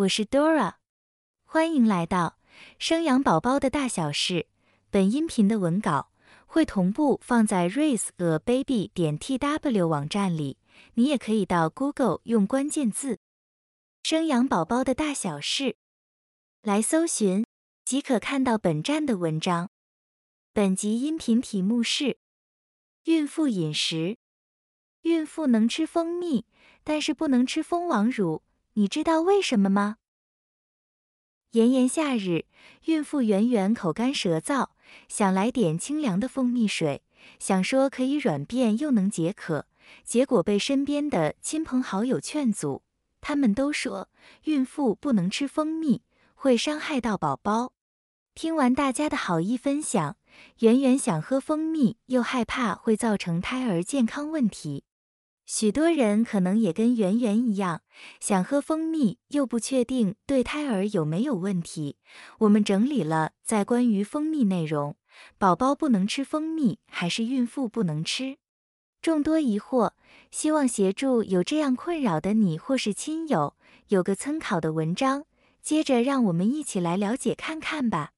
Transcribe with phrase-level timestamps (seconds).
[0.00, 0.76] 我是 Dora，
[1.44, 2.38] 欢迎来到
[2.78, 4.46] 生养宝宝的大小事。
[4.88, 6.10] 本音频的文稿
[6.46, 10.56] 会同步放在 raise a baby 点 tw 网站里，
[10.94, 13.18] 你也可以到 Google 用关键字
[14.02, 15.76] “生养宝宝的大小事”
[16.62, 17.44] 来搜寻，
[17.84, 19.68] 即可看到本站的文章。
[20.54, 22.16] 本集音频题目是
[23.04, 24.16] 孕妇饮食。
[25.02, 26.46] 孕妇能吃蜂蜜，
[26.84, 28.42] 但是不能吃蜂王乳。
[28.74, 29.96] 你知道为什么吗？
[31.50, 32.44] 炎炎夏日，
[32.84, 34.68] 孕妇圆圆口干舌燥，
[35.08, 37.02] 想来点清凉的蜂蜜水，
[37.40, 39.66] 想说可以软便又能解渴，
[40.04, 42.82] 结果被身边的亲朋好友劝阻，
[43.20, 44.08] 他们都说
[44.44, 46.02] 孕妇不能吃蜂蜜，
[46.36, 47.72] 会伤害到宝宝。
[48.36, 50.16] 听完大家的好意分享，
[50.60, 54.84] 圆圆想喝蜂蜜，又害怕会造成胎儿健康问题。
[55.52, 57.82] 许多人可能也跟圆圆一样，
[58.20, 61.96] 想喝蜂蜜又不确定对胎儿有没有问题。
[62.38, 64.94] 我们整理了在关于蜂蜜内容，
[65.38, 68.36] 宝宝不能吃蜂蜜还是孕妇不能吃？
[69.02, 69.90] 众多疑惑，
[70.30, 73.56] 希望协助有这样困扰的你或是亲友
[73.88, 75.24] 有个参考的文章。
[75.60, 78.12] 接着，让我们一起来了解看看吧。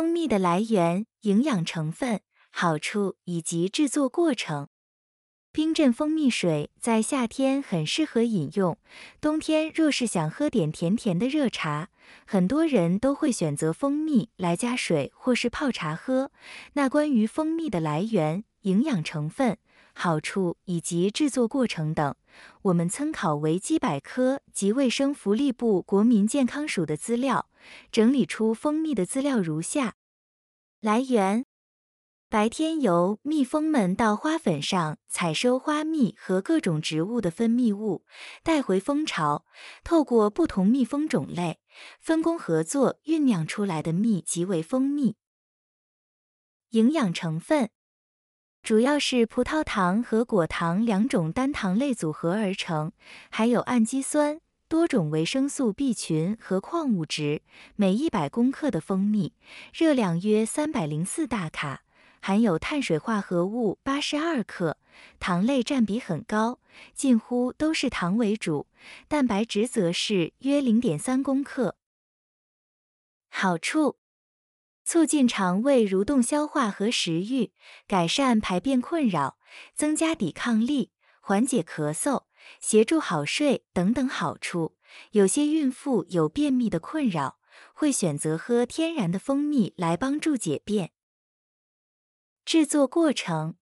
[0.00, 4.68] 蜂蜜的来源、营养成分、好处以及制作过程。
[5.52, 8.78] 冰镇蜂蜜水在夏天很适合饮用，
[9.20, 11.90] 冬天若是想喝点甜甜的热茶，
[12.24, 16.32] 很多人都会选择蜂蜜来加水或是泡茶喝。
[16.72, 19.58] 那关于蜂蜜的来源、营养成分、
[20.00, 22.16] 好处以及制作过程等，
[22.62, 27.50] 我们参考维基百科及卫生福利部国民健康署的资料。
[27.92, 29.96] 整理出蜂蜜的资料如下：
[30.80, 31.44] 来源：
[32.30, 38.06] 白天由蜜蜂们到花粉上采收花蜜和各种植物的分泌物，
[38.42, 39.44] 带回蜂巢，
[39.84, 41.60] 透过不同蜜蜂种类
[42.00, 45.16] 分工合作酝酿出来的蜜即为蜂蜜。
[46.70, 47.68] 营养成分
[48.62, 52.92] 主要是葡萄糖和果糖两种单糖类组合而成，
[53.30, 54.40] 还有氨基酸。
[54.68, 57.42] 多种维生素 B 群和矿物质，
[57.74, 59.32] 每一百克的蜂蜜
[59.74, 61.82] 热量约三百零四大卡，
[62.20, 64.76] 含有碳水化合物八十二克，
[65.18, 66.60] 糖类占比很高，
[66.94, 68.68] 近乎都是糖为主，
[69.08, 71.74] 蛋白质则是约零点三克。
[73.28, 73.96] 好处：
[74.90, 77.52] 促进肠胃蠕动、消化和食欲，
[77.86, 79.38] 改善排便困扰，
[79.72, 80.90] 增加抵抗力，
[81.20, 82.24] 缓解咳嗽。
[82.58, 84.74] 协助好睡等等好处。
[85.12, 87.38] 有些孕妇有便秘的困扰，
[87.72, 90.90] 会选择喝天然的蜂蜜来帮助解便。
[92.44, 93.54] 制作过程：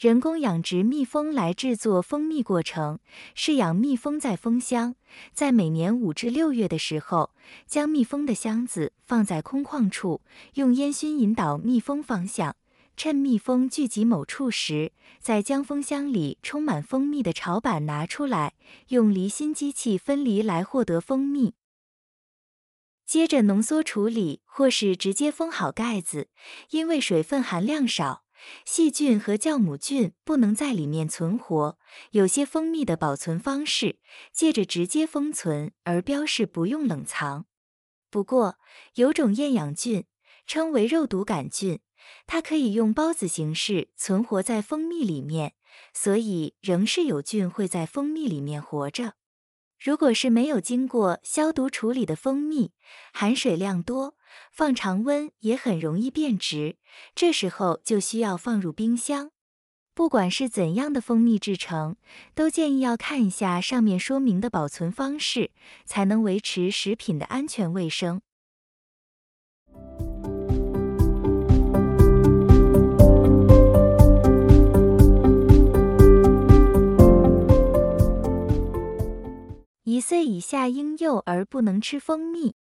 [0.00, 3.00] 人工养殖蜜蜂来制作蜂蜜过程
[3.34, 4.94] 是养蜜蜂在蜂箱，
[5.34, 7.34] 在每年五至六月的时候，
[7.66, 10.22] 将蜜蜂的箱子放在空旷处，
[10.54, 12.56] 用烟熏引导蜜蜂方向。
[12.96, 18.54] 趁蜜蜂聚集某处时，再将蜂箱里充满蜂蜜的巢板拿出来，
[18.88, 21.52] 用离心机器分离来获得蜂蜜。
[23.04, 26.28] 接着浓缩处理，或是直接封好盖子，
[26.70, 28.22] 因为水分含量少，
[28.64, 31.78] 细菌和酵母菌不能在里面存活。
[32.12, 33.98] 有些蜂蜜的保存方式
[34.32, 37.46] 借着直接封存而标示不用冷藏。
[38.10, 38.58] 不过
[38.94, 40.04] 有种厌氧菌，
[40.46, 41.80] 称为肉毒杆菌。
[42.26, 45.54] 它可以用孢子形式存活在蜂蜜里面，
[45.92, 49.14] 所以仍是有菌会在蜂蜜里面活着。
[49.78, 52.72] 如果是没有经过消毒处理的蜂蜜，
[53.12, 54.16] 含水量多，
[54.50, 56.76] 放常温也很容易变质，
[57.14, 59.30] 这时候就需要放入冰箱。
[59.92, 61.96] 不管是怎样的蜂蜜制成，
[62.34, 65.50] 都建议要看一下上面说明的保存方式，
[65.84, 68.22] 才能维持食品的安全卫生。
[79.84, 82.54] 一岁以下婴幼儿不能吃蜂蜜，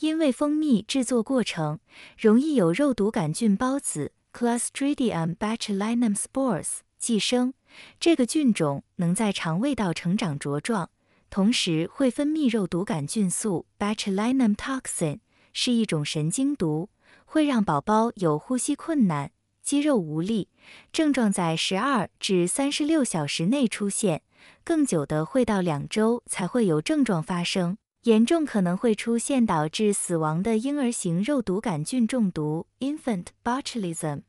[0.00, 1.80] 因为蜂蜜制作过程
[2.16, 7.54] 容易有肉毒杆菌孢子 （Clostridium botulinum spores） 寄生。
[7.98, 10.90] 这个菌种能在肠胃道成长茁壮，
[11.30, 15.18] 同时会分泌肉毒杆菌素 （botulinum toxin），
[15.52, 16.90] 是一种神经毒，
[17.24, 20.48] 会让宝宝有呼吸困难、肌肉无力，
[20.92, 24.22] 症状在十二至三十六小时内出现。
[24.62, 27.76] 更久的会到两周才会有症状发生，
[28.08, 34.22] 严重可能会出现导致死亡的婴儿型肉毒杆菌中毒 （infant botulism）。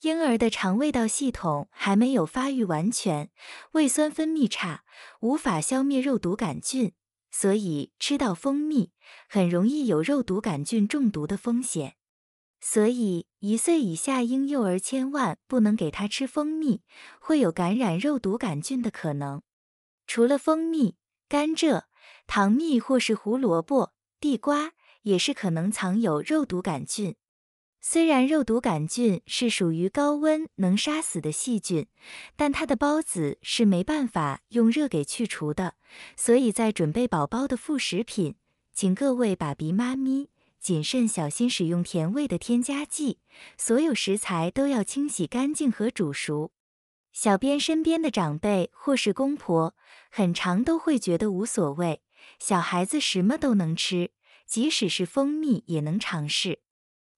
[0.00, 3.30] 婴儿的肠胃道系统还没有发育完全，
[3.70, 4.82] 胃酸分泌差，
[5.20, 6.92] 无法消灭肉毒杆菌，
[7.30, 8.90] 所以吃到蜂蜜
[9.28, 11.94] 很容易有肉毒杆菌中毒的风险。
[12.60, 16.82] 所以，一岁以下婴幼儿千万不能给他吃蜂蜜，
[17.20, 19.40] 会有感染肉毒杆菌的可能。
[20.04, 20.96] 除了蜂蜜，
[21.28, 21.84] 甘蔗、
[22.26, 24.72] 糖蜜或是胡萝卜、地瓜
[25.02, 27.14] 也是可能藏有肉毒杆菌。
[27.80, 31.86] 虽然肉毒杆菌是属于高温能杀死的细菌，
[32.34, 35.74] 但它的孢子是没办法用热给去除的。
[36.16, 38.36] 所以在准备宝宝的副食品，
[38.72, 40.30] 请各位爸比妈咪。
[40.58, 43.18] 谨慎小心使用甜味的添加剂，
[43.58, 46.52] 所有食材都要清洗干净和煮熟。
[47.12, 49.74] 小编身边的长辈或是公婆，
[50.10, 52.00] 很长都会觉得无所谓，
[52.38, 54.10] 小孩子什么都能吃，
[54.46, 56.60] 即使是蜂蜜也能尝试。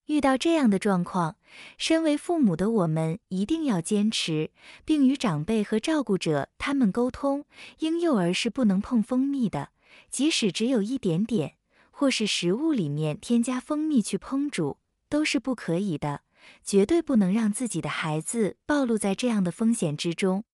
[0.06, 1.36] 遇到这样的状况，
[1.76, 4.50] 身为父母的我们一定要坚持，
[4.84, 7.44] 并与长辈和照顾者他们沟通，
[7.80, 9.70] 婴幼儿是不能碰蜂蜜的，
[10.10, 11.54] 即使只有一点点。
[11.98, 14.76] 或是食物里面添加蜂蜜去烹煮
[15.08, 16.20] 都是不可以的，
[16.62, 20.44] 绝对不能让自己的孩子暴露在这样的风险之中。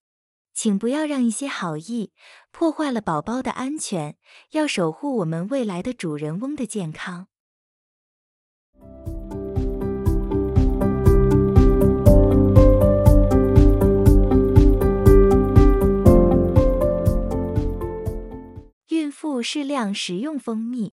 [0.55, 2.13] 请不要让一些好意
[2.51, 4.17] 破坏了宝宝的安全，
[4.51, 7.29] 要守护我们未来的主人翁的健康。
[18.89, 20.93] 孕妇适量食用蜂蜜。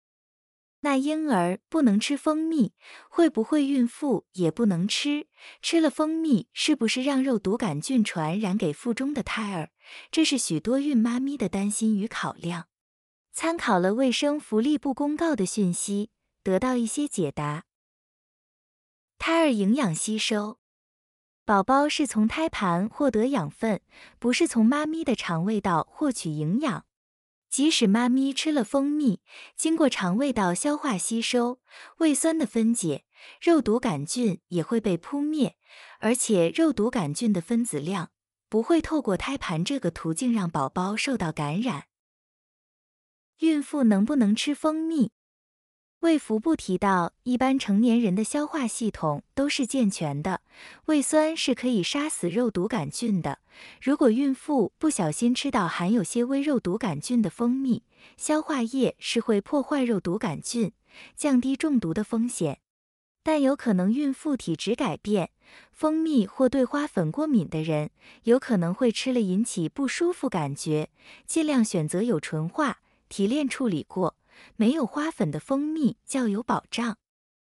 [0.80, 2.72] 那婴儿不能吃蜂蜜，
[3.08, 5.26] 会不会孕妇也不能吃？
[5.60, 9.70] 吃了蜂蜜是不是让肉毒杆菌传染给腹中的胎儿？
[10.10, 12.68] 这是许多孕妈咪的担心与考量。
[13.32, 16.10] 参考了卫生福利部公告的讯息，
[16.42, 17.64] 得到一些解答。
[19.18, 20.58] 胎儿营养吸收，
[21.44, 23.80] 宝宝是从胎盘获得养分，
[24.18, 26.86] 不是从妈咪的肠胃道获取营养。
[27.48, 29.20] 即使妈咪吃了蜂蜜，
[29.56, 31.60] 经过肠胃道消化吸收，
[31.98, 33.04] 胃酸的分解，
[33.40, 35.56] 肉毒杆菌也会被扑灭，
[36.00, 38.10] 而且肉毒杆菌的分子量
[38.48, 41.84] 不会透过胎盘这个途径让宝宝受到感染。
[43.38, 45.12] 孕妇能不能吃蜂蜜？
[46.06, 50.40] 胃福部提到，一般成年人的消化系统都是健全的，
[50.84, 53.40] 胃酸是可以杀死肉毒杆菌的。
[53.82, 57.82] 如果孕妇不小心吃到含有些微肉毒杆菌的蜂蜜，
[58.16, 60.70] 消化液是会破坏肉毒杆菌，
[61.16, 62.60] 降低中毒的风险。
[63.24, 65.30] 但有可能孕妇体质改变，
[65.72, 67.90] 蜂蜜或对花粉过敏的人，
[68.22, 70.88] 有可能会吃了引起不舒服感觉。
[71.26, 74.14] 尽量选择有纯化、提炼处理过。
[74.56, 76.98] 没有花粉的蜂蜜较有保障。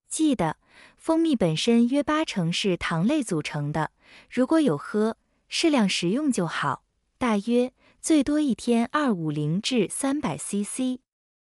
[0.09, 0.59] 记得，
[0.97, 3.93] 蜂蜜本身约八成是糖类组成的，
[4.31, 5.17] 如果有喝，
[5.49, 6.85] 适量食用就好，
[7.17, 11.01] 大约最多一天二五零至三百 CC。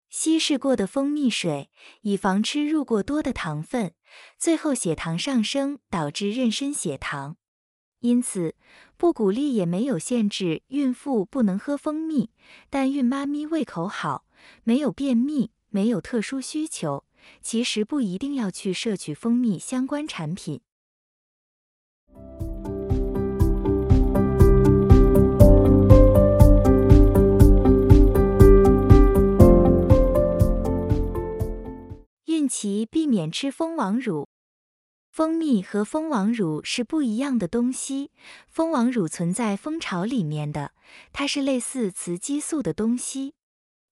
[0.10, 1.70] 稀释过的蜂蜜水，
[2.02, 3.94] 以防吃入过多的糖分，
[4.40, 7.36] 最后血糖上升导致妊娠血糖。
[8.00, 8.56] 因此，
[8.96, 12.30] 不鼓励也没有限制孕妇不能喝蜂蜜，
[12.70, 14.24] 但孕妈咪胃口好。
[14.64, 17.04] 没有便秘，没有特殊需求，
[17.42, 20.62] 其实不一定要去摄取蜂蜜相关产品。
[32.26, 34.28] 孕期避免吃蜂王乳。
[35.10, 38.12] 蜂蜜和蜂王乳是不一样的东西，
[38.48, 40.74] 蜂王乳存在蜂巢里面的，
[41.12, 43.34] 它是类似雌激素的东西。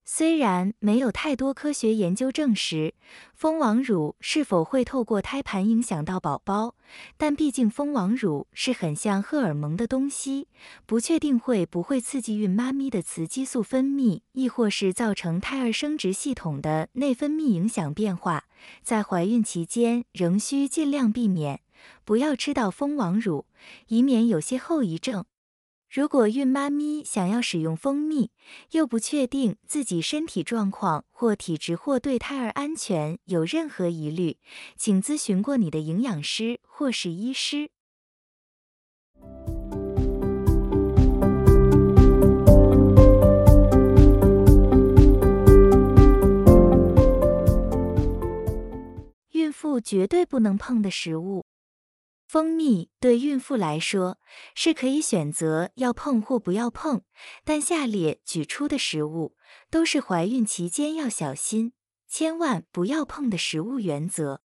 [0.08, 2.94] 虽然没有太多科学研究证实
[3.34, 6.76] 蜂王乳是否会透过胎盘影响到宝宝，
[7.18, 10.48] 但毕竟蜂王乳是很像荷尔蒙的东西，
[10.86, 18.46] 不确定会不会刺激孕妈咪的雌激素分泌，亦或是造成胎儿生殖系统的内分泌影响变化。
[18.84, 21.62] 在怀孕期间，仍需尽量避免，
[22.04, 23.48] 不要吃到蜂王乳，
[23.88, 25.26] 以免有些后遗症。
[25.96, 28.30] 如果孕妈咪想要使用蜂蜜，
[28.72, 34.36] 又不确定自己身体状况或体质或对胎儿安全有任何疑虑，
[34.76, 37.70] 请咨询过你的营养师或是医师。
[49.32, 51.46] 孕妇绝对不能碰的食物。
[52.36, 54.20] 蜂蜜对孕妇来说
[54.56, 57.04] 是可以选择要碰或不要碰，
[57.46, 59.38] 但下列举出的食物
[59.70, 61.72] 都是怀孕期间要小心，
[62.10, 64.42] 千万不要碰的食物原则。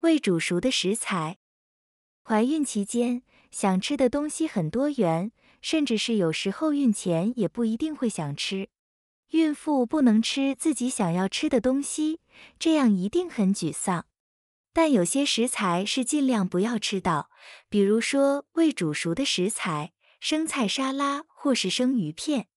[0.00, 1.38] 未煮熟的食材，
[2.22, 8.68] 怀孕期间想吃的东西很多元，甚至是有时候孕前也不一定会想吃。
[9.30, 12.20] 孕妇不能吃自己想要吃的东西，
[12.58, 14.04] 这样一定很沮丧。
[14.72, 17.30] 但有些食材是尽量不要吃到，
[17.68, 22.48] 比如说未煮熟的食材、生菜沙拉或是生鱼片。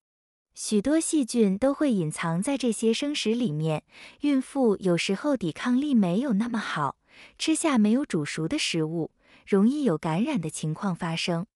[0.54, 3.84] 许多细菌都会隐藏在这些生食里面，
[4.20, 6.98] 孕妇有时候抵抗力没有那么好，
[7.40, 9.12] 吃下没有煮熟的食物，
[9.48, 11.48] 容易有感染的情况发生。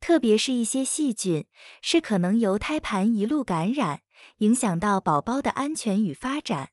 [0.00, 1.44] 特别是一些细菌
[1.82, 4.00] 是可能由胎盘一路感染，
[4.38, 6.70] 影响到宝宝的安全与发展。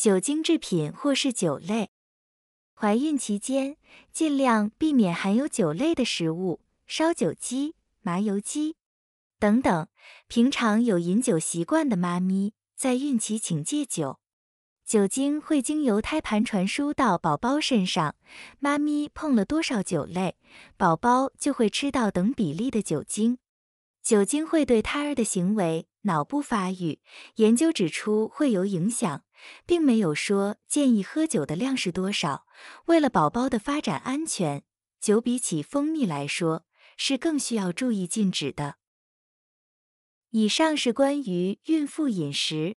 [0.00, 1.90] 酒精制品或是酒类，
[2.72, 3.76] 怀孕期间
[4.10, 8.76] 尽量避免含有酒类的食物，烧酒鸡、麻油鸡
[9.38, 9.88] 等等。
[10.26, 14.18] 平常有饮酒习惯的妈咪，在孕期请戒酒。
[14.86, 18.14] 酒精会经由胎盘传输到宝宝身上，
[18.58, 20.38] 妈咪碰了多少酒类，
[20.78, 23.36] 宝宝就会吃到等比例的酒精。
[24.02, 27.00] 酒精会对胎儿的行为、脑部发育，
[27.34, 29.24] 研究指出会有影响。
[29.66, 32.46] 并没有说建议喝酒的量是多少。
[32.86, 34.62] 为了宝宝的发展安全，
[35.00, 36.64] 酒比起蜂蜜来说
[36.96, 38.76] 是更需要注意禁止的。
[40.30, 42.76] 以上是关于孕妇饮食。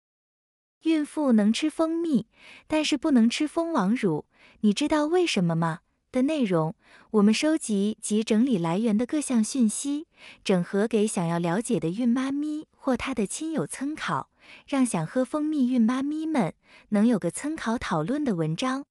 [0.82, 2.26] 孕妇能吃蜂蜜，
[2.66, 4.26] 但是不能吃蜂王乳，
[4.60, 5.80] 你知道为什么吗？
[6.10, 6.74] 的内容，
[7.10, 10.08] 我们收集及整理来源的各项讯息，
[10.42, 14.29] 整合给想要了解的孕妈咪或她的亲友参考。
[14.66, 16.54] 让想喝蜂蜜孕妈咪们
[16.90, 18.84] 能有个参考讨论的文章。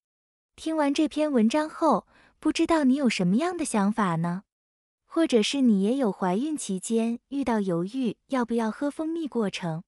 [0.55, 2.07] 听完这篇文章后，
[2.39, 4.43] 不知道你有什么样的想法呢？
[5.05, 9.83] 或者是你也有怀孕期间遇到犹豫要不要喝蜂蜜过程？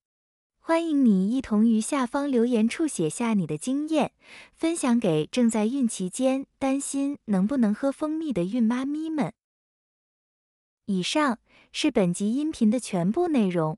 [0.63, 4.13] 欢迎你一同于下方留言处写下你的经验，
[4.53, 9.33] 分享给正在孕期间担心能不能喝蜂蜜的孕妈咪们。
[10.85, 11.39] 以上
[11.71, 13.77] 是本集音频的全部内容。